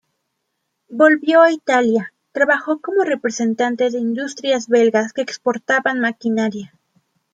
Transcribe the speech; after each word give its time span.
Volvió 0.89 1.43
a 1.43 1.51
Italia 1.51 2.11
trabajó 2.31 2.79
como 2.81 3.03
representante 3.03 3.91
de 3.91 3.99
industrias 3.99 4.67
belgas 4.67 5.13
que 5.13 5.21
exportaban 5.21 5.99
maquinaria. 5.99 6.73